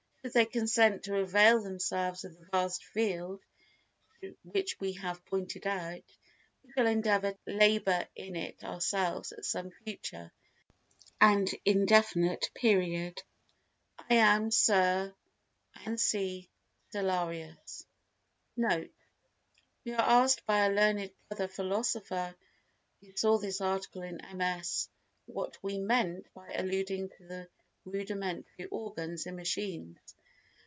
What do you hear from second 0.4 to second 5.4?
consent to avail themselves of the vast field which we have